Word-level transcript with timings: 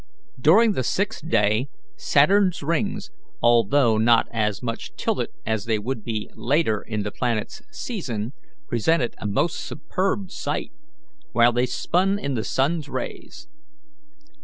During 0.41 0.71
the 0.71 0.81
sixth 0.81 1.29
day 1.29 1.69
Saturn's 1.95 2.63
rings, 2.63 3.11
although 3.39 3.99
not 3.99 4.27
as 4.31 4.63
much 4.63 4.95
tilted 4.95 5.29
as 5.45 5.65
they 5.65 5.77
would 5.77 6.03
be 6.03 6.27
later 6.33 6.81
in 6.81 7.03
the 7.03 7.11
planet's 7.11 7.61
season, 7.71 8.33
presented 8.67 9.13
a 9.19 9.27
most 9.27 9.59
superb 9.59 10.31
sight, 10.31 10.71
while 11.33 11.51
they 11.53 11.67
spun 11.67 12.17
in 12.17 12.33
the 12.33 12.43
sun's 12.43 12.89
rays. 12.89 13.47